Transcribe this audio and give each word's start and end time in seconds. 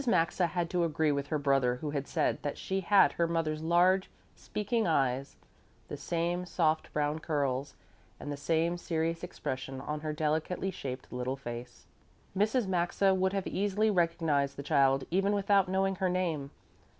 Maxa 0.07 0.47
had 0.47 0.67
to 0.71 0.83
agree 0.83 1.11
with 1.11 1.27
her 1.27 1.37
brother 1.37 1.75
who 1.75 1.91
had 1.91 2.07
said 2.07 2.41
that 2.41 2.57
she 2.57 2.79
had 2.79 3.11
her 3.11 3.27
mother's 3.27 3.61
large, 3.61 4.09
speaking 4.35 4.87
eyes, 4.87 5.35
the 5.89 5.95
same 5.95 6.43
soft 6.47 6.91
brown 6.91 7.19
curls, 7.19 7.75
and 8.19 8.31
the 8.31 8.35
same 8.35 8.79
serious 8.79 9.21
expression 9.23 9.79
on 9.79 9.99
her 9.99 10.11
delicately 10.11 10.71
shaped 10.71 11.13
little 11.13 11.35
face. 11.37 11.85
Mrs. 12.35 12.65
Maxa 12.65 13.13
would 13.13 13.33
have 13.33 13.45
easily 13.45 13.91
recognized 13.91 14.57
the 14.57 14.63
child 14.63 15.03
even 15.11 15.33
without 15.33 15.69
knowing 15.69 15.97
her 15.97 16.09
name. 16.09 16.49